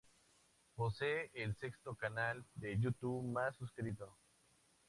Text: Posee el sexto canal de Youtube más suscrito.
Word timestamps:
Posee 0.73 1.29
el 1.35 1.55
sexto 1.55 1.93
canal 1.93 2.43
de 2.55 2.75
Youtube 2.79 3.23
más 3.23 3.55
suscrito. 3.55 4.17